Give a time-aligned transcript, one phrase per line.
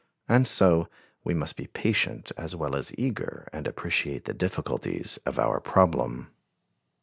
[0.27, 0.87] And so,
[1.23, 6.31] we must be patient as well as eager and appreciate the difficulties of our problem.